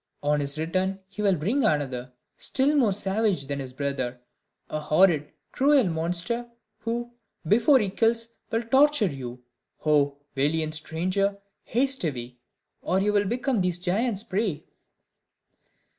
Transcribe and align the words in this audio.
On 0.23 0.39
his 0.39 0.57
return 0.57 0.99
he'll 1.09 1.35
bring 1.35 1.63
another, 1.63 2.11
Still 2.35 2.75
more 2.75 2.91
savage 2.91 3.45
than 3.45 3.59
his 3.59 3.71
brother; 3.71 4.19
A 4.67 4.79
horrid, 4.79 5.31
cruel 5.51 5.83
monster, 5.83 6.49
who, 6.79 7.11
Before 7.47 7.77
he 7.77 7.91
kills, 7.91 8.29
will 8.49 8.63
torture 8.63 9.05
you. 9.11 9.43
Oh 9.85 10.17
valiant 10.33 10.73
stranger! 10.73 11.37
haste 11.65 12.03
away, 12.03 12.39
Or 12.81 12.99
you'll 12.99 13.25
become 13.25 13.61
these 13.61 13.77
giants' 13.77 14.23
prey." 14.23 14.65